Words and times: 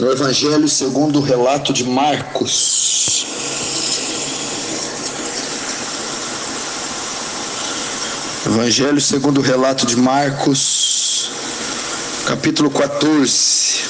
no 0.00 0.10
Evangelho 0.10 0.66
segundo 0.66 1.18
o 1.18 1.22
relato 1.22 1.74
de 1.74 1.84
Marcos. 1.84 3.26
Evangelho 8.46 9.00
segundo 9.00 9.38
o 9.38 9.42
relato 9.42 9.84
de 9.84 9.96
Marcos, 9.96 11.30
capítulo 12.26 12.70
14. 12.70 13.84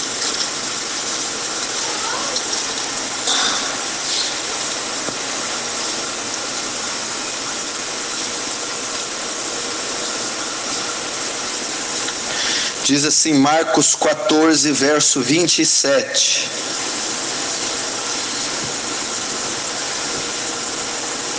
Diz 12.91 13.05
assim, 13.05 13.35
Marcos 13.35 13.95
14, 13.95 14.73
verso 14.73 15.21
27. 15.21 16.51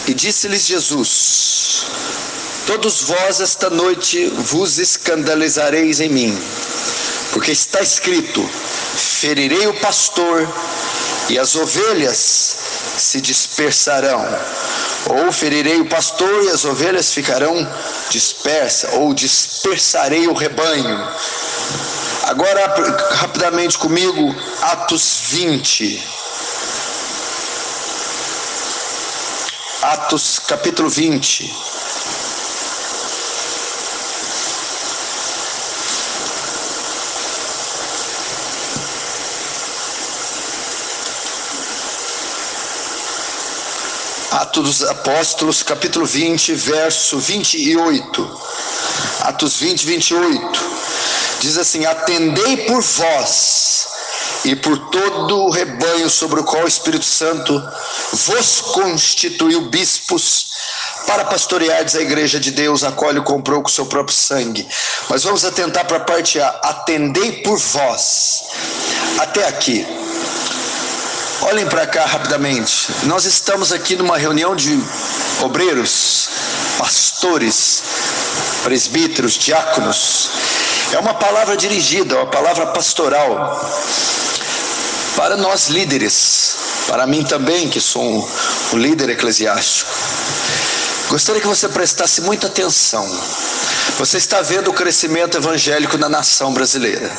E 0.08 0.14
disse-lhes 0.14 0.66
Jesus: 0.66 1.88
Todos 2.66 3.02
vós 3.02 3.42
esta 3.42 3.70
noite 3.70 4.28
vos 4.28 4.80
escandalizareis 4.80 6.00
em 6.00 6.08
mim, 6.08 6.42
porque 7.34 7.52
está 7.52 7.82
escrito: 7.82 8.50
Ferirei 9.20 9.68
o 9.68 9.74
pastor 9.82 10.48
e 11.30 11.38
as 11.38 11.58
ovelhas 11.58 12.56
se 12.98 13.20
dispersarão. 13.20 14.26
Ou 15.08 15.32
ferirei 15.32 15.82
o 15.82 15.90
pastor 15.90 16.44
e 16.46 16.50
as 16.50 16.64
ovelhas 16.64 17.14
ficarão 17.14 17.68
dispersas, 18.10 18.94
ou 18.94 19.14
dispersarei 19.14 20.28
o 20.28 20.34
rebanho. 20.34 21.08
Agora, 22.24 22.74
rapidamente 23.16 23.78
comigo, 23.78 24.36
Atos 24.62 25.24
20. 25.30 26.04
Atos 29.82 30.40
capítulo 30.40 30.90
20. 30.90 31.52
Atos 44.62 44.78
dos 44.78 44.90
Apóstolos, 44.90 45.64
capítulo 45.64 46.06
20, 46.06 46.54
verso 46.54 47.18
28. 47.18 48.42
Atos 49.22 49.58
20, 49.58 49.86
28. 49.88 50.60
Diz 51.40 51.58
assim: 51.58 51.84
Atendei 51.86 52.58
por 52.68 52.80
vós 52.80 53.88
e 54.46 54.56
por 54.56 54.78
todo 54.92 55.46
o 55.46 55.50
rebanho 55.50 56.08
sobre 56.12 56.42
o 56.42 56.44
qual 56.44 56.64
o 56.66 56.68
Espírito 56.68 57.06
Santo 57.06 57.60
vos 58.14 58.62
constituiu 58.62 59.62
bispos 59.62 60.46
para 61.08 61.26
pastoreardes 61.26 61.96
a 61.96 62.02
igreja 62.02 62.40
de 62.40 62.52
Deus, 62.52 62.84
a 62.84 62.92
qual 62.92 63.10
ele 63.10 63.22
comprou 63.22 63.64
com 63.64 63.70
seu 63.70 63.88
próprio 63.88 64.16
sangue. 64.16 64.68
Mas 65.10 65.24
vamos 65.24 65.44
atentar 65.44 65.88
para 65.88 65.98
a 65.98 66.02
parte 66.02 66.40
A: 66.40 66.48
atendei 66.64 67.42
por 67.42 67.58
vós. 67.58 68.44
Até 69.18 69.48
aqui. 69.48 69.88
Olhem 71.42 71.66
para 71.66 71.88
cá 71.88 72.06
rapidamente. 72.06 72.92
Nós 73.04 73.26
estamos 73.26 73.72
aqui 73.72 73.96
numa 73.96 74.18
reunião 74.18 74.56
de 74.56 74.80
obreiros, 75.42 76.30
pastores, 76.78 77.84
presbíteros, 78.64 79.34
diáconos. 79.34 80.30
É 80.94 81.00
uma 81.00 81.16
palavra 81.16 81.58
dirigida, 81.58 82.16
uma 82.16 82.28
palavra 82.28 82.68
pastoral 82.68 83.60
para 85.16 85.36
nós 85.36 85.68
líderes, 85.68 86.56
para 86.88 87.08
mim 87.08 87.24
também, 87.24 87.70
que 87.70 87.82
sou 87.82 88.04
um, 88.04 88.28
um 88.74 88.78
líder 88.78 89.10
eclesiástico. 89.10 89.90
Gostaria 91.10 91.42
que 91.42 91.48
você 91.48 91.68
prestasse 91.68 92.22
muita 92.22 92.48
atenção. 92.48 93.06
Você 93.98 94.18
está 94.18 94.42
vendo 94.42 94.70
o 94.70 94.74
crescimento 94.74 95.38
evangélico 95.38 95.98
na 95.98 96.08
nação 96.08 96.54
brasileira. 96.54 97.12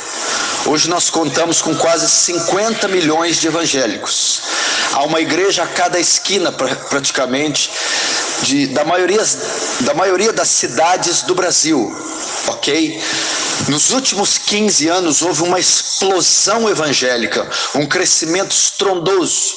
Hoje 0.65 0.89
nós 0.89 1.09
contamos 1.09 1.61
com 1.61 1.75
quase 1.75 2.09
50 2.09 2.87
milhões 2.87 3.41
de 3.41 3.47
evangélicos. 3.47 4.41
Há 4.93 5.03
uma 5.03 5.19
igreja 5.19 5.63
a 5.63 5.67
cada 5.67 5.99
esquina, 5.99 6.53
praticamente, 6.53 7.69
de, 8.43 8.67
da, 8.67 8.85
maioria, 8.85 9.21
da 9.81 9.93
maioria 9.93 10.31
das 10.31 10.47
cidades 10.47 11.21
do 11.23 11.35
Brasil, 11.35 11.93
ok? 12.47 13.01
Nos 13.67 13.91
últimos 13.91 14.37
15 14.37 14.87
anos 14.87 15.21
houve 15.21 15.43
uma 15.43 15.59
explosão 15.59 16.69
evangélica, 16.69 17.45
um 17.75 17.85
crescimento 17.85 18.51
estrondoso, 18.51 19.55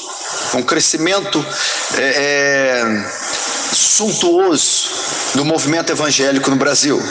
um 0.55 0.63
crescimento 0.63 1.45
é, 1.95 2.03
é, 2.03 2.85
suntuoso 3.73 4.91
do 5.35 5.45
movimento 5.45 5.91
evangélico 5.91 6.51
no 6.51 6.57
Brasil. 6.57 7.03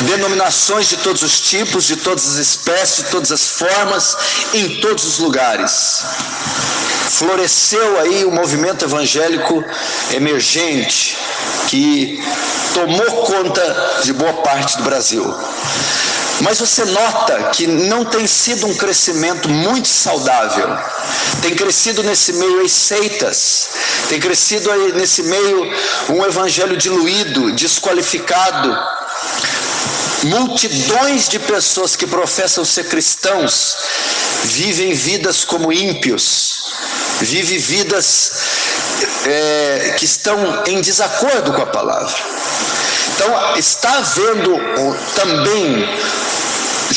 Denominações 0.00 0.88
de 0.88 0.96
todos 0.98 1.22
os 1.22 1.40
tipos, 1.40 1.84
de 1.84 1.96
todas 1.96 2.26
as 2.26 2.36
espécies, 2.36 3.04
de 3.04 3.10
todas 3.10 3.32
as 3.32 3.48
formas, 3.48 4.16
em 4.52 4.80
todos 4.80 5.04
os 5.04 5.18
lugares. 5.18 6.04
Floresceu 7.10 8.00
aí 8.00 8.24
o 8.24 8.30
movimento 8.30 8.84
evangélico 8.84 9.64
emergente 10.12 11.16
que 11.68 12.22
tomou 12.74 13.24
conta 13.24 14.00
de 14.02 14.12
boa 14.12 14.32
parte 14.42 14.76
do 14.78 14.82
Brasil. 14.82 15.34
Mas 16.40 16.58
você 16.58 16.84
nota 16.84 17.50
que 17.50 17.66
não 17.66 18.04
tem 18.04 18.26
sido 18.26 18.66
um 18.66 18.74
crescimento 18.74 19.48
muito 19.48 19.88
saudável. 19.88 20.68
Tem 21.42 21.54
crescido 21.54 22.02
nesse 22.02 22.32
meio 22.32 22.64
as 22.64 22.72
seitas, 22.72 23.68
tem 24.08 24.18
crescido 24.18 24.70
nesse 24.94 25.22
meio 25.22 25.72
um 26.10 26.24
evangelho 26.24 26.76
diluído, 26.76 27.52
desqualificado. 27.52 28.76
Multidões 30.24 31.28
de 31.28 31.38
pessoas 31.38 31.94
que 31.94 32.06
professam 32.06 32.64
ser 32.64 32.88
cristãos 32.88 33.76
vivem 34.44 34.92
vidas 34.94 35.44
como 35.44 35.72
ímpios, 35.72 36.72
vivem 37.20 37.58
vidas 37.58 38.32
é, 39.26 39.94
que 39.98 40.04
estão 40.04 40.64
em 40.66 40.80
desacordo 40.80 41.52
com 41.52 41.62
a 41.62 41.66
palavra. 41.66 42.14
Então, 43.14 43.56
está 43.56 43.98
havendo 43.98 44.56
também, 45.14 45.88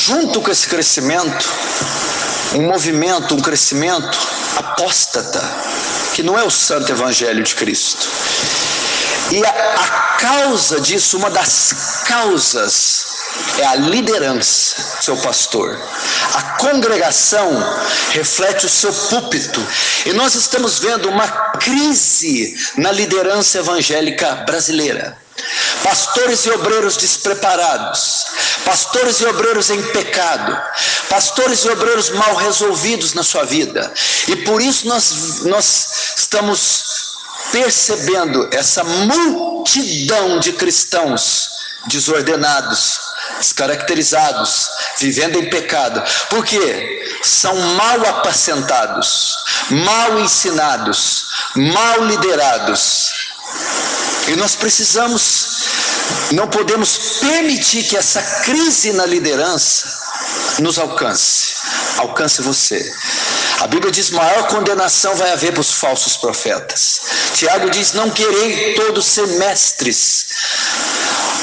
junto 0.08 0.42
com 0.42 0.50
esse 0.50 0.70
crescimento, 0.70 1.46
um 2.56 2.62
movimento, 2.62 3.36
um 3.36 3.42
crescimento 3.42 4.18
apóstata, 4.56 5.44
que 6.14 6.24
não 6.24 6.40
é 6.40 6.44
o 6.46 6.50
santo 6.50 6.90
evangelho 6.90 7.44
de 7.44 7.54
Cristo. 7.54 8.08
E 9.34 9.46
a, 9.46 9.50
a 9.50 9.88
causa 10.18 10.80
disso, 10.80 11.18
uma 11.18 11.30
das 11.30 12.04
causas, 12.08 13.06
é 13.60 13.66
a 13.66 13.76
liderança, 13.76 15.02
seu 15.02 15.18
pastor. 15.18 15.78
A 16.36 16.42
congregação 16.58 17.52
reflete 18.12 18.66
o 18.66 18.70
seu 18.70 18.94
púlpito. 18.94 19.62
E 20.06 20.14
nós 20.14 20.36
estamos 20.36 20.80
vendo 20.80 21.10
uma 21.10 21.28
crise 21.60 22.56
na 22.78 22.94
liderança 22.94 23.58
evangélica 23.58 24.36
brasileira. 24.46 25.18
Pastores 25.84 26.46
e 26.46 26.52
obreiros 26.52 26.98
despreparados, 26.98 28.26
pastores 28.66 29.22
e 29.22 29.26
obreiros 29.26 29.70
em 29.70 29.82
pecado, 29.82 30.60
pastores 31.10 31.60
e 31.64 31.70
obreiros 31.70 32.10
mal 32.10 32.36
resolvidos 32.36 33.14
na 33.14 33.24
sua 33.24 33.46
vida. 33.46 33.92
E 34.28 34.36
por 34.38 34.62
isso 34.62 34.88
nós, 34.88 35.44
nós 35.44 36.14
estamos 36.18 37.18
percebendo 37.52 38.50
essa 38.52 38.84
multidão 38.84 40.40
de 40.40 40.54
cristãos 40.54 41.58
desordenados, 41.88 43.00
descaracterizados, 43.40 44.70
vivendo 45.00 45.38
em 45.38 45.50
pecado. 45.50 46.04
Por 46.30 46.46
quê? 46.46 47.20
São 47.24 47.56
mal 47.56 48.02
apacentados, 48.08 49.38
mal 49.70 50.20
ensinados, 50.20 51.26
mal 51.56 52.04
liderados. 52.04 53.12
E 54.28 54.36
nós 54.36 54.56
precisamos, 54.56 55.57
não 56.32 56.48
podemos 56.48 57.20
permitir 57.20 57.84
que 57.84 57.98
essa 57.98 58.22
crise 58.44 58.94
na 58.94 59.06
liderança 59.06 59.88
nos 60.60 60.78
alcance. 60.78 61.56
Alcance 61.98 62.42
você. 62.42 62.94
A 63.60 63.68
Bíblia 63.68 63.92
diz: 63.92 64.10
maior 64.12 64.48
condenação 64.48 65.16
vai 65.16 65.32
haver 65.32 65.52
para 65.54 65.62
os 65.62 65.72
falsos 65.74 66.18
profetas. 66.18 67.02
Tiago 67.34 67.70
diz: 67.70 67.94
não 67.94 68.10
querei 68.10 68.74
todos 68.76 69.06
ser 69.06 69.28
mestres. 69.40 70.28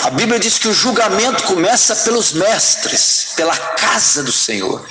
A 0.05 0.11
Bíblia 0.11 0.39
diz 0.39 0.59
que 0.59 0.69
o 0.69 0.75
julgamento 0.75 1.45
começa 1.45 1.97
pelos 1.97 2.33
mestres, 2.33 3.29
pela 3.37 3.56
casa 3.56 4.23
do 4.23 4.31
Senhor. 4.31 4.85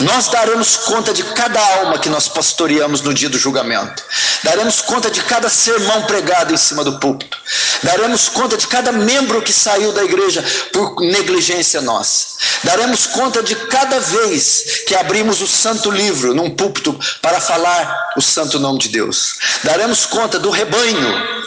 Nós 0.00 0.28
daremos 0.28 0.74
conta 0.78 1.12
de 1.12 1.22
cada 1.22 1.60
alma 1.60 1.98
que 1.98 2.08
nós 2.08 2.28
pastoreamos 2.28 3.02
no 3.02 3.12
dia 3.12 3.28
do 3.28 3.38
julgamento. 3.38 4.02
Daremos 4.42 4.80
conta 4.80 5.10
de 5.10 5.22
cada 5.24 5.50
sermão 5.50 6.04
pregado 6.04 6.54
em 6.54 6.56
cima 6.56 6.82
do 6.82 6.98
púlpito. 6.98 7.36
Daremos 7.82 8.30
conta 8.30 8.56
de 8.56 8.66
cada 8.66 8.90
membro 8.90 9.42
que 9.42 9.52
saiu 9.52 9.92
da 9.92 10.02
igreja 10.02 10.42
por 10.72 10.98
negligência 10.98 11.82
nossa. 11.82 12.28
Daremos 12.64 13.04
conta 13.04 13.42
de 13.42 13.54
cada 13.66 14.00
vez 14.00 14.82
que 14.86 14.94
abrimos 14.94 15.42
o 15.42 15.46
santo 15.46 15.90
livro 15.90 16.34
num 16.34 16.48
púlpito 16.48 16.98
para 17.20 17.38
falar 17.38 18.14
o 18.16 18.22
santo 18.22 18.58
nome 18.58 18.78
de 18.78 18.88
Deus. 18.88 19.36
Daremos 19.62 20.06
conta 20.06 20.38
do 20.38 20.48
rebanho 20.48 21.44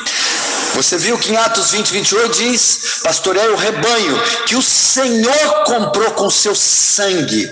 você 0.78 0.96
viu 0.96 1.18
que 1.18 1.32
em 1.32 1.38
Atos 1.38 1.72
20, 1.72 1.92
28 1.92 2.38
diz: 2.38 3.00
Pastorei 3.02 3.48
o 3.48 3.56
rebanho 3.56 4.22
que 4.46 4.56
o 4.56 4.62
Senhor 4.62 5.64
comprou 5.66 6.12
com 6.12 6.30
seu 6.30 6.54
sangue. 6.54 7.52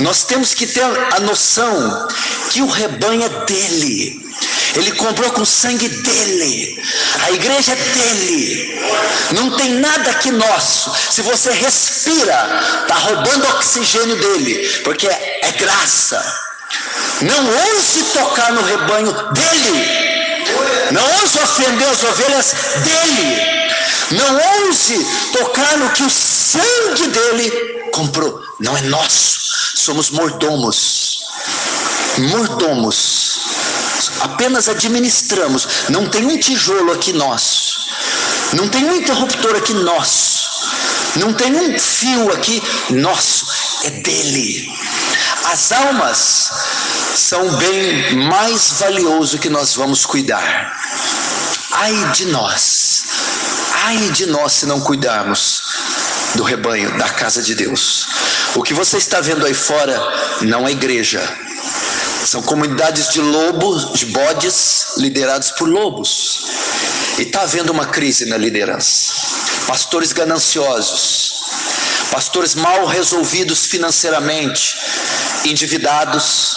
Nós 0.00 0.24
temos 0.24 0.52
que 0.52 0.66
ter 0.66 0.84
a 0.84 1.20
noção 1.20 2.06
que 2.50 2.60
o 2.60 2.66
rebanho 2.66 3.22
é 3.22 3.28
dele. 3.46 4.28
Ele 4.76 4.92
comprou 4.92 5.30
com 5.30 5.40
o 5.40 5.46
sangue 5.46 5.88
dele. 5.88 6.84
A 7.22 7.30
igreja 7.30 7.72
é 7.72 7.76
dele. 7.76 8.78
Não 9.32 9.56
tem 9.56 9.72
nada 9.76 10.10
aqui 10.10 10.30
nosso. 10.30 10.92
Se 11.10 11.22
você 11.22 11.50
respira, 11.50 12.62
está 12.82 12.94
roubando 12.94 13.48
oxigênio 13.56 14.16
dele, 14.16 14.68
porque 14.84 15.08
é, 15.08 15.40
é 15.44 15.52
graça. 15.52 16.22
Não 17.22 17.72
ouse 17.72 18.02
tocar 18.12 18.52
no 18.52 18.62
rebanho 18.62 19.12
dele. 19.32 20.07
Não 20.92 21.02
ouse 21.20 21.38
ofender 21.38 21.88
as 21.88 22.02
ovelhas 22.02 22.54
dele. 22.82 23.58
Não 24.10 24.66
ouse 24.66 25.06
tocar 25.32 25.76
no 25.76 25.90
que 25.90 26.02
o 26.02 26.10
sangue 26.10 27.08
dele 27.08 27.50
comprou. 27.92 28.42
Não 28.60 28.76
é 28.76 28.82
nosso. 28.82 29.76
Somos 29.76 30.10
mordomos. 30.10 31.20
Mordomos. 32.18 33.40
Apenas 34.20 34.68
administramos. 34.68 35.68
Não 35.90 36.08
tem 36.08 36.24
um 36.26 36.38
tijolo 36.38 36.92
aqui 36.92 37.12
nosso. 37.12 37.80
Não 38.54 38.68
tem 38.68 38.84
um 38.84 38.96
interruptor 38.96 39.56
aqui 39.56 39.74
nosso. 39.74 40.48
Não 41.16 41.32
tem 41.32 41.54
um 41.54 41.78
fio 41.78 42.32
aqui 42.32 42.62
nosso. 42.90 43.46
É 43.84 43.90
dele. 43.90 44.72
As 45.50 45.72
almas 45.72 46.50
são 47.14 47.46
o 47.46 47.56
bem 47.56 48.16
mais 48.28 48.72
valioso 48.78 49.38
que 49.38 49.48
nós 49.48 49.74
vamos 49.74 50.04
cuidar. 50.04 50.76
Ai 51.72 52.10
de 52.12 52.26
nós, 52.26 53.04
ai 53.84 53.96
de 54.10 54.26
nós 54.26 54.52
se 54.52 54.66
não 54.66 54.80
cuidarmos 54.80 55.62
do 56.34 56.42
rebanho, 56.42 56.96
da 56.98 57.08
casa 57.08 57.42
de 57.42 57.54
Deus. 57.54 58.06
O 58.56 58.62
que 58.62 58.74
você 58.74 58.98
está 58.98 59.20
vendo 59.22 59.46
aí 59.46 59.54
fora 59.54 59.98
não 60.42 60.68
é 60.68 60.72
igreja, 60.72 61.22
são 62.24 62.42
comunidades 62.42 63.08
de 63.08 63.20
lobos, 63.20 63.92
de 63.94 64.06
bodes, 64.06 64.96
liderados 64.98 65.50
por 65.52 65.66
lobos. 65.66 66.44
E 67.18 67.22
está 67.22 67.42
havendo 67.42 67.72
uma 67.72 67.86
crise 67.86 68.26
na 68.26 68.36
liderança. 68.36 69.12
Pastores 69.66 70.12
gananciosos, 70.12 71.42
pastores 72.10 72.54
mal 72.54 72.86
resolvidos 72.86 73.66
financeiramente, 73.66 74.76
endividados, 75.44 76.56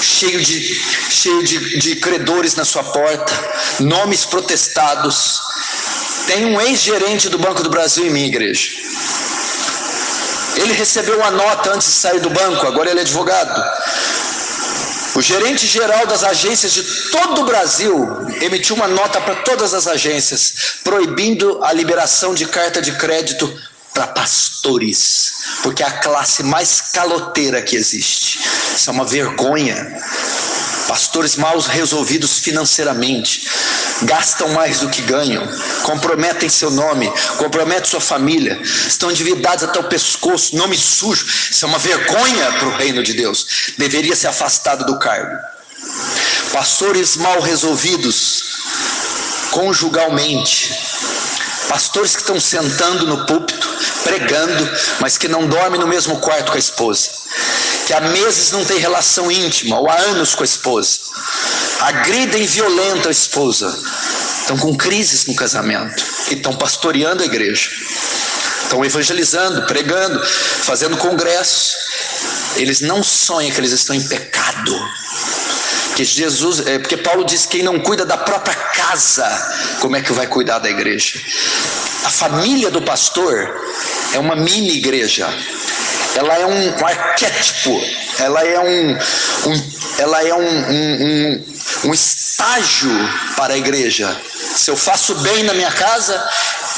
cheio 0.00 0.40
de, 0.42 0.74
cheio 1.10 1.42
de, 1.42 1.78
de 1.78 1.96
credores 1.96 2.54
na 2.54 2.64
sua 2.64 2.84
porta, 2.84 3.32
nomes 3.80 4.24
protestados. 4.24 5.40
Tem 6.26 6.44
um 6.44 6.60
ex-gerente 6.60 7.28
do 7.28 7.38
Banco 7.38 7.62
do 7.62 7.70
Brasil 7.70 8.06
em 8.06 8.10
minha 8.10 8.26
igreja. 8.26 8.70
Ele 10.56 10.72
recebeu 10.72 11.18
uma 11.18 11.30
nota 11.30 11.72
antes 11.72 11.86
de 11.86 11.94
sair 11.94 12.20
do 12.20 12.30
banco, 12.30 12.66
agora 12.66 12.90
ele 12.90 12.98
é 12.98 13.02
advogado. 13.02 13.62
O 15.14 15.22
gerente 15.22 15.66
geral 15.66 16.06
das 16.06 16.22
agências 16.22 16.72
de 16.72 16.82
todo 17.10 17.40
o 17.40 17.44
Brasil 17.44 18.08
emitiu 18.40 18.76
uma 18.76 18.86
nota 18.86 19.20
para 19.20 19.36
todas 19.36 19.72
as 19.72 19.86
agências, 19.86 20.54
proibindo 20.84 21.58
a 21.64 21.72
liberação 21.72 22.34
de 22.34 22.46
carta 22.46 22.80
de 22.80 22.92
crédito 22.92 23.52
para 23.98 24.06
pastores, 24.06 25.32
porque 25.60 25.82
é 25.82 25.86
a 25.86 25.98
classe 25.98 26.44
mais 26.44 26.80
caloteira 26.80 27.60
que 27.60 27.74
existe. 27.74 28.38
Isso 28.76 28.88
é 28.88 28.92
uma 28.92 29.04
vergonha. 29.04 29.74
Pastores 30.86 31.34
mal 31.34 31.58
resolvidos 31.58 32.38
financeiramente, 32.38 33.46
gastam 34.02 34.50
mais 34.50 34.78
do 34.78 34.88
que 34.88 35.02
ganham, 35.02 35.46
comprometem 35.82 36.48
seu 36.48 36.70
nome, 36.70 37.12
comprometem 37.36 37.90
sua 37.90 38.00
família, 38.00 38.58
estão 38.62 39.10
endividados 39.10 39.64
até 39.64 39.80
o 39.80 39.88
pescoço, 39.88 40.56
nome 40.56 40.78
sujo. 40.78 41.26
Isso 41.50 41.64
é 41.64 41.68
uma 41.68 41.78
vergonha 41.78 42.52
para 42.52 42.68
o 42.68 42.76
reino 42.76 43.02
de 43.02 43.12
Deus. 43.14 43.72
Deveria 43.76 44.14
ser 44.14 44.28
afastado 44.28 44.86
do 44.86 44.98
cargo. 44.98 45.36
Pastores 46.52 47.16
mal 47.16 47.40
resolvidos 47.40 48.44
conjugalmente, 49.50 50.72
pastores 51.68 52.14
que 52.14 52.22
estão 52.22 52.40
sentando 52.40 53.06
no 53.06 53.26
púlpito, 53.26 53.57
pregando, 54.08 54.70
mas 55.00 55.16
que 55.18 55.28
não 55.28 55.46
dormem 55.46 55.80
no 55.80 55.86
mesmo 55.86 56.18
quarto 56.18 56.50
com 56.50 56.56
a 56.56 56.58
esposa, 56.58 57.10
que 57.86 57.92
há 57.92 58.00
meses 58.00 58.50
não 58.50 58.64
tem 58.64 58.78
relação 58.78 59.30
íntima, 59.30 59.78
ou 59.78 59.88
há 59.88 59.96
anos 59.96 60.34
com 60.34 60.42
a 60.42 60.44
esposa, 60.44 60.98
agridem 61.80 62.44
violenta 62.46 63.08
a 63.08 63.12
esposa, 63.12 63.72
estão 64.40 64.56
com 64.56 64.76
crises 64.76 65.26
no 65.26 65.34
casamento 65.34 66.04
e 66.30 66.34
estão 66.34 66.54
pastoreando 66.54 67.22
a 67.22 67.26
igreja, 67.26 67.70
estão 68.62 68.84
evangelizando, 68.84 69.62
pregando, 69.62 70.24
fazendo 70.24 70.96
congresso. 70.96 71.76
Eles 72.56 72.80
não 72.80 73.02
sonham 73.02 73.50
que 73.52 73.60
eles 73.60 73.72
estão 73.72 73.94
em 73.94 74.02
pecado. 74.02 74.74
Que 75.96 76.04
Jesus, 76.04 76.64
é, 76.66 76.78
porque 76.78 76.96
Paulo 76.96 77.24
diz 77.24 77.44
que 77.44 77.58
quem 77.58 77.62
não 77.62 77.80
cuida 77.80 78.04
da 78.04 78.16
própria 78.16 78.54
casa, 78.54 79.26
como 79.80 79.96
é 79.96 80.00
que 80.00 80.12
vai 80.12 80.26
cuidar 80.26 80.58
da 80.60 80.70
igreja? 80.70 81.20
A 82.04 82.10
família 82.10 82.70
do 82.70 82.80
pastor 82.82 83.52
é 84.14 84.18
uma 84.18 84.36
mini 84.36 84.76
igreja. 84.76 85.28
Ela 86.14 86.38
é 86.38 86.46
um, 86.46 86.80
um 86.80 86.86
arquétipo, 86.86 87.80
ela 88.18 88.44
é 88.44 88.58
um, 88.58 88.92
um 88.92 89.78
ela 89.98 90.22
é 90.22 90.32
um, 90.32 90.70
um, 90.70 91.44
um 91.84 91.92
estágio 91.92 92.90
para 93.36 93.54
a 93.54 93.58
igreja. 93.58 94.16
Se 94.56 94.70
eu 94.70 94.76
faço 94.76 95.14
bem 95.16 95.42
na 95.42 95.52
minha 95.54 95.72
casa, 95.72 96.24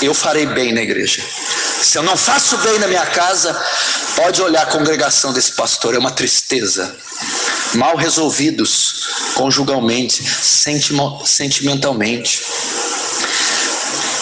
eu 0.03 0.15
farei 0.15 0.47
bem 0.47 0.73
na 0.73 0.81
igreja. 0.81 1.23
Se 1.83 1.99
eu 1.99 2.03
não 2.03 2.17
faço 2.17 2.57
bem 2.59 2.79
na 2.79 2.87
minha 2.87 3.05
casa, 3.07 3.55
pode 4.17 4.41
olhar 4.41 4.63
a 4.63 4.67
congregação 4.67 5.33
desse 5.33 5.53
pastor, 5.53 5.95
é 5.95 5.99
uma 5.99 6.11
tristeza. 6.11 6.97
Mal 7.75 7.97
resolvidos 7.97 9.07
conjugalmente, 9.35 10.23
sentimentalmente. 11.25 12.43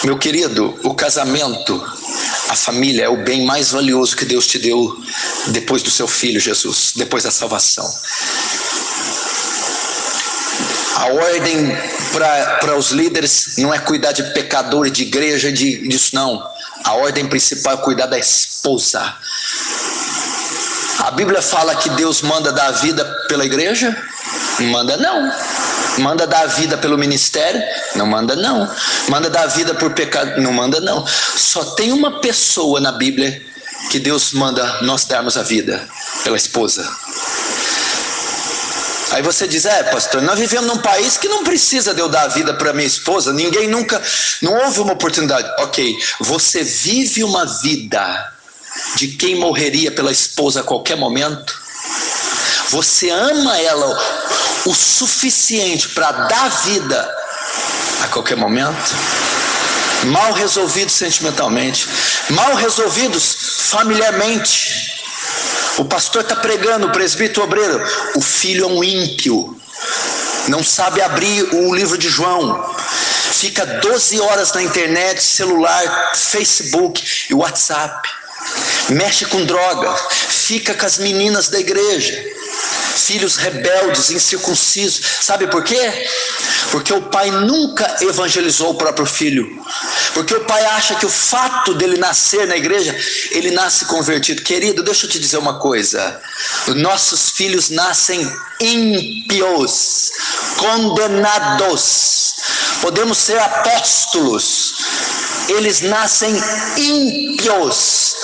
Meu 0.03 0.17
querido, 0.17 0.77
o 0.83 0.93
casamento, 0.93 1.81
a 2.49 2.55
família 2.55 3.05
é 3.05 3.09
o 3.09 3.23
bem 3.23 3.45
mais 3.45 3.69
valioso 3.69 4.17
que 4.17 4.25
Deus 4.25 4.47
te 4.47 4.57
deu 4.57 4.99
depois 5.49 5.83
do 5.83 5.91
seu 5.91 6.07
filho 6.07 6.39
Jesus, 6.39 6.93
depois 6.95 7.23
da 7.23 7.29
salvação. 7.29 7.87
A 10.95 11.05
ordem 11.13 11.77
para 12.11 12.75
os 12.75 12.89
líderes 12.89 13.55
não 13.57 13.71
é 13.71 13.77
cuidar 13.77 14.13
de 14.13 14.23
pecadores, 14.33 14.91
de 14.91 15.03
igreja, 15.03 15.51
de, 15.51 15.87
disso 15.87 16.15
não. 16.15 16.43
A 16.83 16.93
ordem 16.93 17.27
principal 17.27 17.75
é 17.75 17.77
cuidar 17.77 18.07
da 18.07 18.17
esposa. 18.17 18.99
A 20.99 21.11
Bíblia 21.11 21.41
fala 21.43 21.75
que 21.75 21.89
Deus 21.91 22.23
manda 22.23 22.51
dar 22.51 22.67
a 22.67 22.71
vida 22.71 23.05
pela 23.27 23.45
igreja? 23.45 23.95
Manda 24.59 24.97
não. 24.97 25.31
Manda 25.99 26.25
dar 26.25 26.43
a 26.43 26.47
vida 26.47 26.77
pelo 26.77 26.97
ministério? 26.97 27.61
Não 27.95 28.05
manda 28.05 28.35
não. 28.35 28.69
Manda 29.09 29.29
dar 29.29 29.43
a 29.43 29.47
vida 29.47 29.73
por 29.75 29.91
pecado? 29.91 30.41
Não 30.41 30.51
manda 30.51 30.79
não. 30.79 31.05
Só 31.35 31.63
tem 31.75 31.91
uma 31.91 32.19
pessoa 32.19 32.79
na 32.79 32.91
Bíblia 32.91 33.41
que 33.91 33.99
Deus 33.99 34.33
manda 34.33 34.81
nós 34.81 35.05
darmos 35.05 35.37
a 35.37 35.43
vida 35.43 35.87
pela 36.23 36.37
esposa. 36.37 36.87
Aí 39.11 39.21
você 39.21 39.47
diz: 39.47 39.65
É, 39.65 39.83
pastor, 39.83 40.21
nós 40.21 40.37
vivemos 40.37 40.67
num 40.67 40.77
país 40.77 41.17
que 41.17 41.27
não 41.27 41.43
precisa 41.43 41.93
de 41.93 41.99
eu 41.99 42.09
dar 42.09 42.23
a 42.23 42.27
vida 42.27 42.53
para 42.53 42.73
minha 42.73 42.87
esposa, 42.87 43.33
ninguém 43.33 43.67
nunca, 43.67 44.01
não 44.41 44.53
houve 44.53 44.79
uma 44.79 44.93
oportunidade. 44.93 45.49
Ok, 45.59 45.97
você 46.19 46.63
vive 46.63 47.23
uma 47.23 47.45
vida 47.45 48.33
de 48.95 49.09
quem 49.09 49.35
morreria 49.35 49.91
pela 49.91 50.11
esposa 50.11 50.59
a 50.59 50.63
qualquer 50.63 50.95
momento? 50.95 51.59
Você 52.69 53.09
ama 53.09 53.57
ela 53.57 53.97
o 54.65 54.73
suficiente 54.73 55.89
para 55.89 56.11
dar 56.11 56.49
vida 56.63 57.15
a 58.03 58.07
qualquer 58.07 58.37
momento? 58.37 58.95
Mal 60.05 60.31
resolvidos 60.33 60.93
sentimentalmente, 60.95 61.87
mal 62.29 62.55
resolvidos 62.55 63.67
familiarmente. 63.69 65.03
O 65.77 65.85
pastor 65.85 66.21
está 66.21 66.35
pregando, 66.35 66.87
o 66.87 66.91
presbítero 66.91 67.43
obreiro, 67.43 67.81
o 68.15 68.21
filho 68.21 68.65
é 68.65 68.67
um 68.67 68.83
ímpio, 68.83 69.59
não 70.47 70.63
sabe 70.63 71.01
abrir 71.01 71.43
o 71.53 71.73
livro 71.73 71.97
de 71.97 72.09
João. 72.09 72.75
fica 73.31 73.65
12 73.65 74.19
horas 74.19 74.51
na 74.53 74.61
internet, 74.61 75.21
celular, 75.21 76.11
Facebook 76.15 77.27
e 77.29 77.33
WhatsApp, 77.33 78.09
mexe 78.89 79.25
com 79.25 79.45
droga, 79.45 79.93
fica 80.09 80.73
com 80.73 80.85
as 80.85 80.97
meninas 80.97 81.47
da 81.47 81.59
igreja, 81.59 82.38
filhos 83.09 83.37
rebeldes, 83.37 84.11
incircuncisos. 84.11 85.01
Sabe 85.21 85.47
por 85.47 85.63
quê? 85.63 86.07
Porque 86.69 86.93
o 86.93 87.01
pai 87.01 87.31
nunca 87.31 87.97
evangelizou 88.01 88.69
o 88.69 88.75
próprio 88.75 89.07
filho. 89.07 89.49
Porque 90.13 90.35
o 90.35 90.45
pai 90.45 90.63
acha 90.77 90.93
que 90.93 91.07
o 91.07 91.09
fato 91.09 91.73
dele 91.73 91.97
nascer 91.97 92.45
na 92.45 92.55
igreja, 92.55 92.95
ele 93.31 93.49
nasce 93.49 93.85
convertido. 93.85 94.43
Querido, 94.43 94.83
deixa 94.83 95.07
eu 95.07 95.09
te 95.09 95.17
dizer 95.17 95.39
uma 95.39 95.57
coisa. 95.57 96.21
Nossos 96.75 97.31
filhos 97.31 97.71
nascem 97.71 98.31
ímpios, 98.59 100.11
condenados. 100.57 102.35
Podemos 102.79 103.17
ser 103.17 103.39
apóstolos. 103.39 104.75
Eles 105.49 105.81
nascem 105.81 106.35
ímpios 106.77 108.15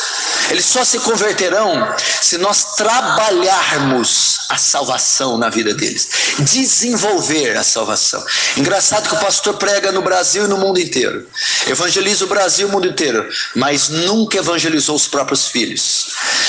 eles 0.49 0.65
só 0.65 0.83
se 0.83 0.99
converterão 0.99 1.93
se 2.21 2.37
nós 2.37 2.75
trabalharmos 2.75 4.39
a 4.49 4.57
salvação 4.57 5.37
na 5.37 5.49
vida 5.49 5.73
deles, 5.73 6.07
desenvolver 6.39 7.57
a 7.57 7.63
salvação. 7.63 8.23
Engraçado 8.57 9.09
que 9.09 9.15
o 9.15 9.19
pastor 9.19 9.55
prega 9.55 9.91
no 9.91 10.01
Brasil 10.01 10.45
e 10.45 10.47
no 10.47 10.57
mundo 10.57 10.79
inteiro, 10.79 11.27
evangeliza 11.67 12.25
o 12.25 12.27
Brasil 12.27 12.67
e 12.67 12.69
o 12.69 12.73
mundo 12.73 12.87
inteiro, 12.87 13.27
mas 13.55 13.89
nunca 13.89 14.37
evangelizou 14.37 14.95
os 14.95 15.07
próprios 15.07 15.47
filhos, 15.47 16.07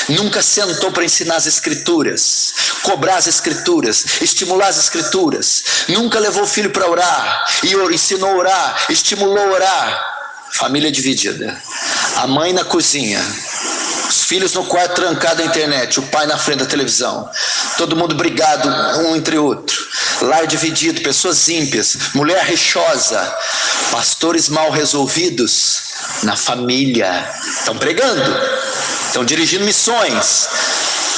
nunca 0.08 0.42
sentou 0.42 0.92
para 0.92 1.04
ensinar 1.04 1.36
as 1.36 1.46
escrituras, 1.46 2.54
cobrar 2.82 3.16
as 3.16 3.26
escrituras, 3.26 4.20
estimular 4.20 4.68
as 4.68 4.78
escrituras, 4.78 5.64
nunca 5.88 6.18
levou 6.18 6.44
o 6.44 6.48
filho 6.48 6.70
para 6.70 6.88
orar 6.88 7.44
e 7.62 7.74
ensinou 7.94 8.30
a 8.30 8.36
orar, 8.36 8.86
estimulou 8.88 9.38
a 9.38 9.52
orar. 9.52 10.16
Família 10.52 10.90
dividida, 10.90 11.60
a 12.16 12.26
mãe 12.26 12.52
na 12.52 12.64
cozinha, 12.64 13.20
filhos 14.26 14.54
no 14.54 14.64
quarto 14.64 14.96
trancado 14.96 15.40
à 15.40 15.44
internet, 15.44 16.00
o 16.00 16.02
pai 16.02 16.26
na 16.26 16.36
frente 16.36 16.58
da 16.58 16.66
televisão, 16.66 17.30
todo 17.78 17.94
mundo 17.94 18.16
brigado 18.16 18.68
um 19.00 19.14
entre 19.14 19.38
outro, 19.38 19.86
lar 20.22 20.48
dividido, 20.48 21.00
pessoas 21.00 21.48
ímpias, 21.48 21.96
mulher 22.12 22.44
rixosa, 22.44 23.20
pastores 23.92 24.48
mal 24.48 24.72
resolvidos 24.72 25.80
na 26.24 26.36
família, 26.36 27.30
estão 27.56 27.78
pregando, 27.78 28.36
estão 29.06 29.24
dirigindo 29.24 29.64
missões, 29.64 30.48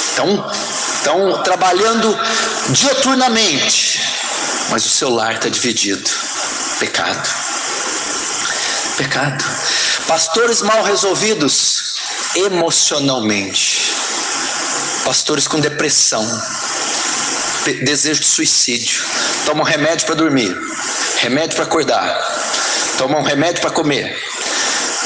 estão, 0.09 0.51
estão 0.97 1.41
trabalhando 1.41 2.15
dioturnamente, 2.69 4.03
mas 4.69 4.85
o 4.85 4.89
seu 4.89 5.09
lar 5.09 5.33
está 5.33 5.49
dividido. 5.49 6.07
Pecado. 6.79 7.29
Pecado. 8.97 9.43
Pastores 10.07 10.61
mal 10.61 10.83
resolvidos 10.83 11.88
emocionalmente. 12.35 13.93
Pastores 15.03 15.47
com 15.47 15.59
depressão, 15.59 16.23
desejo 17.83 18.21
de 18.21 18.27
suicídio, 18.27 19.03
tomam 19.45 19.63
remédio 19.63 20.05
para 20.05 20.15
dormir, 20.15 20.55
remédio 21.17 21.55
para 21.55 21.65
acordar, 21.65 22.95
tomam 22.97 23.23
remédio 23.23 23.61
para 23.61 23.71
comer, 23.71 24.15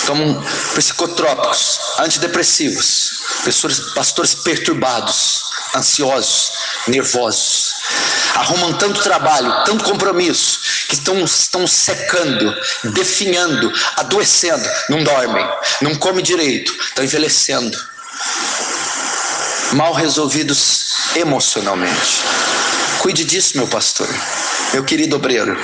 tomam 0.06 0.44
psicotrópicos, 0.76 1.80
antidepressivos, 2.00 3.22
pastores, 3.46 3.80
pastores 3.94 4.36
perturbados, 4.36 5.44
ansiosos, 5.76 6.52
nervosos, 6.88 7.74
arrumam 8.36 8.74
tanto 8.78 9.02
trabalho, 9.02 9.64
tanto 9.66 9.84
compromisso, 9.84 10.60
que 10.94 11.00
estão, 11.00 11.24
estão 11.24 11.68
secando, 11.68 12.56
definhando, 12.94 13.74
adoecendo, 13.98 14.68
não 14.90 15.04
dormem, 15.04 15.46
não 15.82 15.96
comem 15.96 16.24
direito, 16.24 16.72
estão 16.72 17.04
envelhecendo, 17.04 17.76
mal 19.74 19.94
resolvidos 19.94 20.94
emocionalmente. 21.16 22.22
Cuide 23.00 23.26
disso, 23.26 23.58
meu 23.58 23.68
pastor, 23.68 24.08
meu 24.72 24.84
querido 24.84 25.16
obreiro. 25.16 25.58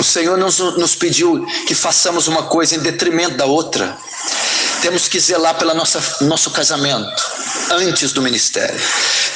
O 0.00 0.04
Senhor 0.04 0.38
nos, 0.38 0.58
nos 0.58 0.94
pediu 0.94 1.44
que 1.66 1.74
façamos 1.74 2.26
uma 2.26 2.44
coisa 2.44 2.74
em 2.74 2.78
detrimento 2.78 3.36
da 3.36 3.44
outra. 3.44 3.98
Temos 4.82 5.08
que 5.08 5.18
zelar 5.18 5.56
pelo 5.58 5.74
nosso 5.74 6.50
casamento 6.50 7.22
antes 7.70 8.12
do 8.12 8.22
ministério. 8.22 8.80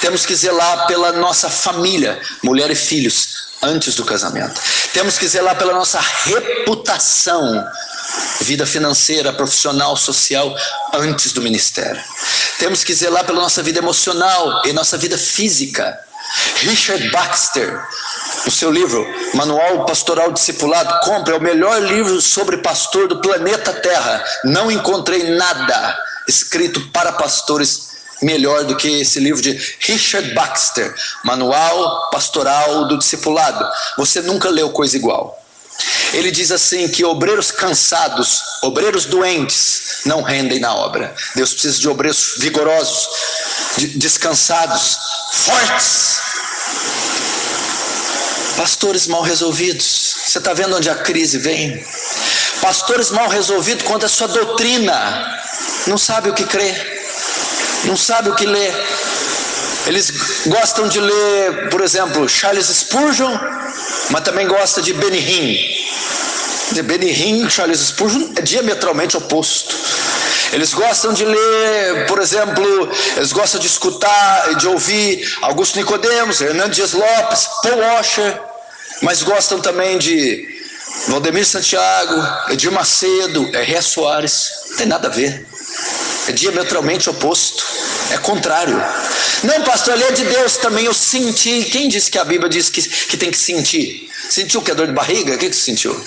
Temos 0.01 0.25
que 0.25 0.35
zelar 0.35 0.87
pela 0.87 1.13
nossa 1.13 1.51
família, 1.51 2.21
mulher 2.43 2.71
e 2.71 2.75
filhos, 2.75 3.47
antes 3.63 3.95
do 3.95 4.05
casamento. 4.05 4.61
Temos 4.93 5.19
que 5.19 5.27
zelar 5.27 5.57
pela 5.57 5.73
nossa 5.73 6.01
reputação, 6.01 7.65
vida 8.41 8.67
financeira, 8.67 9.33
profissional, 9.33 9.97
social, 9.97 10.55
antes 10.95 11.33
do 11.33 11.41
ministério. 11.41 12.03
Temos 12.59 12.85
que 12.85 12.95
zelar 12.95 13.25
pela 13.25 13.41
nossa 13.41 13.63
vida 13.63 13.79
emocional 13.79 14.63
e 14.65 14.73
nossa 14.73 14.97
vida 14.99 15.17
física. 15.17 15.99
Richard 16.63 17.11
Baxter, 17.11 17.85
o 18.47 18.51
seu 18.51 18.71
livro 18.71 19.07
Manual 19.35 19.85
Pastoral 19.87 20.33
Discipulado, 20.33 21.07
compre, 21.07 21.35
é 21.35 21.37
o 21.37 21.43
melhor 21.43 21.81
livro 21.83 22.21
sobre 22.21 22.59
pastor 22.59 23.09
do 23.09 23.21
planeta 23.21 23.73
Terra. 23.73 24.25
Não 24.45 24.71
encontrei 24.71 25.31
nada 25.31 25.99
escrito 26.29 26.81
para 26.91 27.13
pastores 27.13 27.93
melhor 28.23 28.65
do 28.65 28.77
que 28.77 29.01
esse 29.01 29.19
livro 29.19 29.43
de 29.43 29.53
Richard 29.81 30.33
Baxter, 30.33 30.95
Manual 31.25 32.11
Pastoral 32.11 32.87
do 32.87 32.99
Discipulado. 32.99 33.69
Você 33.97 34.23
nunca 34.23 34.49
leu 34.49 34.71
coisa 34.71 34.97
igual. 34.97 35.39
Ele 36.13 36.31
diz 36.31 36.53
assim 36.53 36.89
que 36.89 37.05
obreiros 37.05 37.51
cansados, 37.51 38.43
obreiros 38.63 39.07
doentes, 39.07 40.03
não 40.05 40.23
rendem 40.23 40.61
na 40.61 40.75
obra. 40.75 41.15
Deus 41.35 41.53
precisa 41.53 41.79
de 41.79 41.89
obreiros 41.89 42.35
vigorosos, 42.39 43.09
de, 43.79 43.87
descansados, 43.99 44.99
fortes. 45.33 46.22
Pastores 48.57 49.07
mal 49.07 49.23
resolvidos. 49.23 50.17
Você 50.27 50.39
está 50.39 50.53
vendo 50.53 50.77
onde 50.77 50.89
a 50.91 50.95
crise 50.95 51.39
vem? 51.39 51.85
Pastores 52.61 53.11
mal 53.11 53.29
resolvidos 53.29 53.85
quanto 53.85 54.07
à 54.07 54.09
sua 54.09 54.29
doutrina. 54.29 55.39
Não 55.87 55.99
sabe 55.99 56.31
o 56.31 56.35
que 56.35 56.45
crer 56.45 57.03
não 57.85 57.97
sabe 57.97 58.31
o 58.31 58.35
que 58.35 58.47
ler. 58.47 58.73
Eles 59.87 60.13
gostam 60.47 60.87
de 60.89 61.01
ler, 61.01 61.69
por 61.71 61.81
exemplo, 61.81 62.29
Charles 62.29 62.67
Spurgeon, 62.67 63.37
mas 64.11 64.23
também 64.23 64.47
gosta 64.47 64.81
de 64.81 64.93
Benny 64.93 65.19
Hinn. 65.19 66.83
Benny 66.85 67.11
Hinn, 67.11 67.51
Charles 67.51 67.81
Spurgeon 67.81 68.33
é 68.37 68.43
diametralmente 68.43 69.17
oposto. 69.17 69.75
Eles 70.53 70.75
gostam 70.75 71.13
de 71.13 71.25
ler, 71.25 72.07
por 72.07 72.21
exemplo, 72.21 72.91
eles 73.17 73.33
gostam 73.33 73.59
de 73.61 73.67
escutar, 73.67 74.55
de 74.57 74.69
ouvir 74.69 75.37
Augusto 75.41 75.79
Nicodemos, 75.79 76.41
Hernandes 76.41 76.93
Lopes, 76.93 77.49
Paul 77.63 77.79
Washer, 77.79 78.41
mas 79.01 79.23
gostam 79.23 79.61
também 79.61 79.99
de 79.99 80.47
Valdemir 81.09 81.47
Santiago, 81.47 82.23
Edir 82.51 82.71
Macedo, 82.71 83.49
R. 83.55 83.83
Soares. 83.83 84.51
Não 84.71 84.77
tem 84.77 84.87
nada 84.87 85.09
a 85.09 85.11
ver 85.11 85.47
é 86.29 86.33
diametralmente 86.33 87.11
oposto, 87.11 87.65
é 88.11 88.19
contrário. 88.19 88.81
Não, 89.43 89.63
pastor, 89.63 89.95
ele 89.95 90.05
é 90.05 90.13
de 90.13 90.25
Deus 90.25 90.57
também, 90.57 90.85
eu 90.85 90.95
senti. 90.95 91.65
Quem 91.65 91.89
disse 91.89 92.11
que 92.11 92.19
a 92.19 92.25
Bíblia 92.25 92.49
diz 92.49 92.69
que, 92.71 92.83
que 92.83 93.17
tem 93.17 93.31
que 93.31 93.39
sentir? 93.39 94.09
Sentiu 94.29 94.63
que 94.63 94.71
é 94.71 94.75
dor 94.75 94.87
de 94.87 94.93
barriga? 94.93 95.35
O 95.35 95.39
que, 95.39 95.51
que 95.51 95.57
sentiu? 95.57 95.99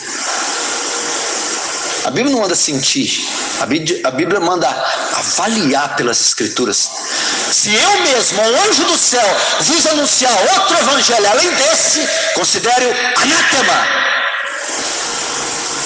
A 2.06 2.12
Bíblia 2.12 2.34
não 2.34 2.42
manda 2.42 2.56
sentir, 2.56 3.28
a 3.62 3.66
Bíblia, 3.66 4.02
a 4.04 4.12
Bíblia 4.12 4.40
manda 4.40 4.68
avaliar 5.14 5.96
pelas 5.96 6.20
Escrituras. 6.20 6.90
Se 7.52 7.74
eu 7.74 8.02
mesmo, 8.02 8.42
um 8.42 8.70
anjo 8.70 8.84
do 8.86 8.98
céu, 8.98 9.38
vos 9.62 9.86
anunciar 9.88 10.34
outro 10.54 10.78
evangelho 10.78 11.30
além 11.30 11.50
desse, 11.56 12.08
considere 12.34 12.86
anátema. 13.16 14.06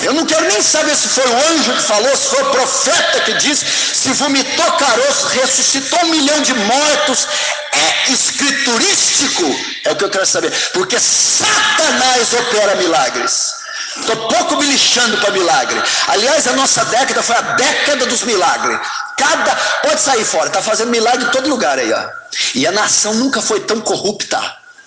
Eu 0.02 0.14
não 0.14 0.26
quero 0.26 0.48
nem 0.48 0.62
saber 0.62 0.96
se 0.96 1.10
foi 1.10 1.28
o 1.28 1.38
anjo 1.52 1.74
que 1.74 1.82
falou, 1.82 2.16
se 2.16 2.30
foi 2.30 2.44
o 2.44 2.52
profeta 2.52 3.20
que 3.22 3.34
disse, 3.34 3.66
se 3.66 4.14
vomitou 4.14 4.72
caroço, 4.74 5.28
ressuscitou 5.28 6.00
um 6.06 6.10
milhão 6.10 6.42
de 6.42 6.54
mortos. 6.54 7.28
É 7.72 8.12
escriturístico, 8.12 9.44
é 9.86 9.92
o 9.92 9.96
que 9.96 10.06
eu 10.06 10.10
quero 10.10 10.26
saber, 10.26 10.52
porque 10.74 10.98
Satanás 11.00 12.34
opera 12.34 12.76
milagres. 12.76 13.59
Estou 13.98 14.16
pouco 14.28 14.58
me 14.58 14.66
lixando 14.66 15.18
para 15.18 15.32
milagre. 15.32 15.82
Aliás, 16.08 16.48
a 16.48 16.54
nossa 16.54 16.86
década 16.86 17.24
foi 17.24 17.36
a 17.36 17.42
década 17.42 18.06
dos 18.06 18.24
milagres. 18.24 18.80
Cada. 19.18 19.56
Pode 19.82 20.02
sair 20.02 20.26
fora, 20.26 20.48
está 20.48 20.62
fazendo 20.62 20.90
milagre 20.90 21.26
em 21.26 21.32
todo 21.32 21.50
lugar 21.50 21.78
aí, 21.78 21.92
ó. 21.92 22.10
E 22.56 22.68
a 22.68 22.72
nação 22.72 23.14
nunca 23.16 23.42
foi 23.42 23.60
tão 23.62 23.82
corrupta, 23.82 24.40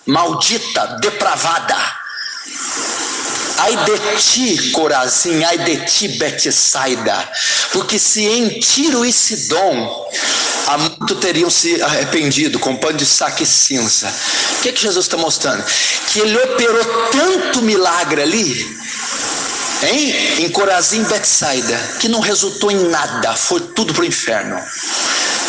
maldita, 0.07 0.99
depravada 1.01 1.77
Ai 3.59 3.77
de 3.85 4.21
ti, 4.21 4.71
Corazim, 4.71 5.45
ai 5.45 5.59
de 5.59 5.77
ti, 5.87 6.09
Betsaida, 6.09 7.31
porque 7.71 7.99
se 7.99 8.25
em 8.25 8.59
Tiro 8.59 9.05
e 9.05 9.13
Sidom 9.13 10.11
há 10.67 10.79
muito 10.79 11.15
teriam 11.17 11.51
se 11.51 11.81
arrependido 11.83 12.59
com 12.59 12.75
pão 12.77 12.93
de 12.93 13.07
saque 13.07 13.45
e 13.45 13.47
cinza. 13.47 14.13
O 14.59 14.63
que, 14.63 14.71
é 14.71 14.73
que 14.73 14.83
Jesus 14.83 15.07
está 15.07 15.17
mostrando? 15.17 15.65
Que 16.09 16.21
ele 16.21 16.37
operou 16.39 16.85
tanto 17.13 17.63
milagre 17.63 18.23
ali, 18.23 18.82
Hein? 19.83 20.45
Em 20.45 20.49
Corazim 20.51 21.03
Betsaida, 21.05 21.77
que 21.99 22.09
não 22.09 22.21
resultou 22.21 22.71
em 22.71 22.89
nada, 22.89 23.35
foi 23.35 23.61
tudo 23.61 23.93
para 23.93 24.03
o 24.03 24.07
inferno. 24.07 24.57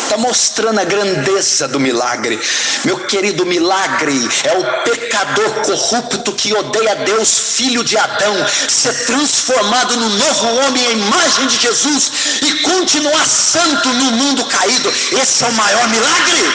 Está 0.02 0.18
mostrando 0.18 0.78
a 0.80 0.84
grandeza 0.84 1.66
do 1.68 1.80
milagre. 1.80 2.38
Meu 2.84 2.98
querido, 3.06 3.46
milagre 3.46 4.28
é 4.44 4.52
o 4.58 4.82
pecador 4.82 5.50
corrupto 5.62 6.32
que 6.32 6.52
odeia 6.52 6.96
Deus, 6.96 7.54
filho 7.56 7.82
de 7.82 7.96
Adão, 7.96 8.34
ser 8.68 8.92
transformado 9.06 9.96
no 9.96 10.08
novo 10.10 10.46
homem, 10.58 10.86
a 10.86 10.90
imagem 10.90 11.46
de 11.46 11.56
Jesus 11.56 12.10
e 12.42 12.52
continuar 12.60 13.26
santo 13.26 13.88
no 13.88 14.12
mundo 14.12 14.44
caído. 14.44 14.92
Esse 15.12 15.44
é 15.44 15.46
o 15.46 15.52
maior 15.52 15.88
milagre. 15.88 16.52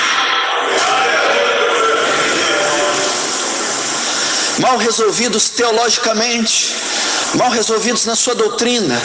Mal 4.60 4.78
resolvidos 4.78 5.50
teologicamente, 5.50 6.76
mal 7.36 7.50
resolvidos 7.50 8.06
na 8.06 8.16
sua 8.16 8.36
doutrina 8.36 9.00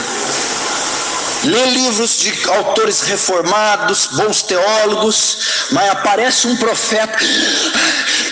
lê 1.44 1.66
livros 1.66 2.18
de 2.18 2.32
autores 2.48 3.02
reformados, 3.02 4.08
bons 4.12 4.42
teólogos, 4.42 5.38
mas 5.70 5.90
aparece 5.90 6.46
um 6.46 6.56
profeta. 6.56 7.18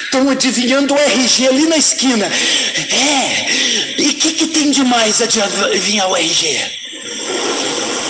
Estão 0.04 0.28
adivinhando 0.28 0.94
o 0.94 0.98
RG 0.98 1.48
ali 1.48 1.66
na 1.66 1.76
esquina. 1.76 2.26
É, 2.26 4.00
e 4.00 4.10
o 4.10 4.14
que, 4.14 4.32
que 4.32 4.46
tem 4.48 4.70
de 4.70 4.84
mais 4.84 5.22
adivinhar 5.22 6.10
o 6.10 6.16
RG? 6.16 6.60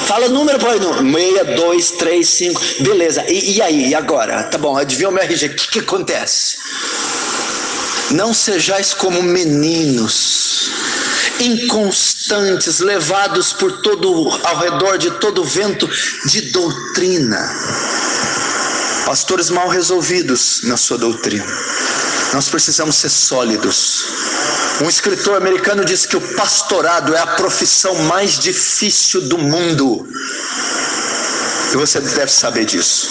Fala 0.06 0.28
número 0.28 0.58
para 0.58 0.76
número. 0.76 1.02
6, 1.18 1.56
2, 1.56 1.90
3, 1.92 2.28
5. 2.28 2.62
Beleza. 2.80 3.24
E, 3.28 3.56
e, 3.56 3.62
aí? 3.62 3.88
E 3.88 3.94
agora? 3.94 4.42
Tá 4.44 4.58
bom, 4.58 4.76
adivinha 4.76 5.08
o 5.08 5.12
meu 5.12 5.22
RG. 5.22 5.46
O 5.46 5.54
que, 5.54 5.68
que 5.68 5.78
acontece? 5.78 6.58
Não 8.10 8.34
sejais 8.34 8.92
como 8.92 9.22
meninos 9.22 10.70
inconstantes, 11.42 12.80
levados 12.80 13.52
por 13.52 13.80
todo 13.80 14.30
ao 14.44 14.58
redor 14.58 14.98
de 14.98 15.10
todo 15.12 15.44
vento 15.44 15.88
de 16.26 16.52
doutrina. 16.52 17.38
Pastores 19.04 19.50
mal 19.50 19.68
resolvidos 19.68 20.60
na 20.64 20.76
sua 20.76 20.96
doutrina. 20.96 21.46
Nós 22.32 22.48
precisamos 22.48 22.96
ser 22.96 23.10
sólidos. 23.10 24.04
Um 24.80 24.88
escritor 24.88 25.36
americano 25.36 25.84
disse 25.84 26.08
que 26.08 26.16
o 26.16 26.34
pastorado 26.34 27.14
é 27.14 27.20
a 27.20 27.26
profissão 27.26 27.94
mais 28.04 28.38
difícil 28.38 29.22
do 29.22 29.36
mundo. 29.36 30.08
E 31.72 31.76
você 31.76 32.00
deve 32.00 32.30
saber 32.30 32.64
disso. 32.64 33.08